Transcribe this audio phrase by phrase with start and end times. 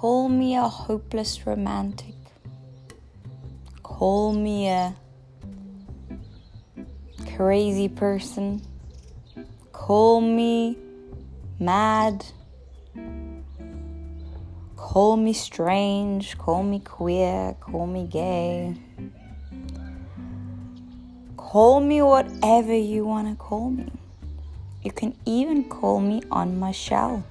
[0.00, 2.14] Call me a hopeless romantic.
[3.82, 4.94] Call me a
[7.34, 8.60] crazy person.
[9.72, 10.76] Call me
[11.58, 12.26] mad.
[14.76, 16.36] Call me strange.
[16.36, 17.56] Call me queer.
[17.58, 18.76] Call me gay.
[21.38, 23.90] Call me whatever you want to call me.
[24.82, 27.24] You can even call me on my shell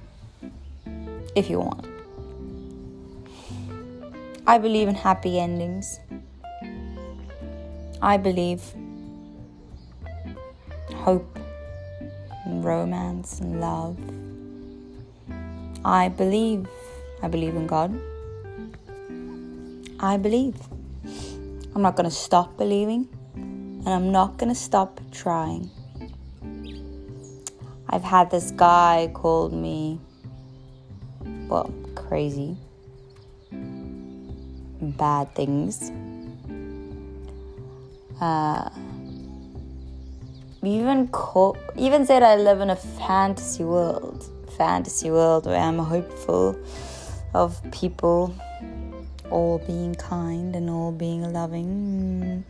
[1.36, 1.95] if you want.
[4.48, 5.98] I believe in happy endings.
[8.00, 8.62] I believe
[10.94, 11.38] hope
[12.44, 13.98] and romance and love.
[15.84, 16.68] I believe.
[17.22, 17.98] I believe in God.
[19.98, 20.54] I believe.
[21.74, 25.70] I'm not going to stop believing and I'm not going to stop trying.
[27.88, 30.00] I've had this guy called me,
[31.48, 32.56] well, crazy,
[34.80, 35.90] bad things.
[38.20, 38.70] Uh,
[40.62, 44.24] even call, even said I live in a fantasy world,
[44.56, 46.58] fantasy world where I'm hopeful
[47.34, 48.34] of people
[49.30, 52.44] all being kind and all being loving.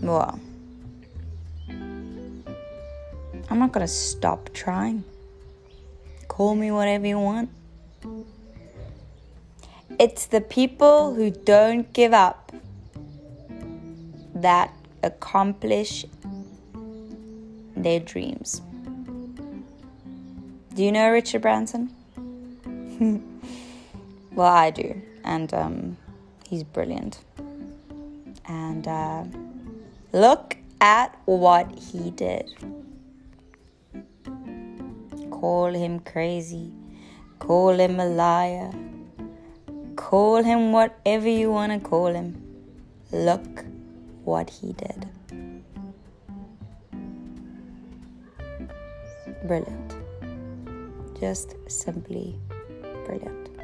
[0.00, 0.38] Well,
[3.50, 5.04] I'm not gonna stop trying.
[6.28, 7.50] Call me whatever you want.
[9.98, 12.52] It's the people who don't give up
[14.34, 16.04] that accomplish
[17.76, 18.60] their dreams.
[20.74, 21.90] Do you know Richard Branson?
[24.32, 25.96] well, I do, and um,
[26.48, 27.20] he's brilliant.
[28.46, 29.24] And uh,
[30.12, 32.50] look at what he did.
[35.30, 36.72] Call him crazy,
[37.38, 38.72] call him a liar,
[39.96, 42.42] call him whatever you want to call him.
[43.10, 43.64] Look
[44.24, 45.08] what he did.
[49.44, 49.94] Brilliant.
[51.18, 52.38] Just simply
[53.06, 53.55] brilliant.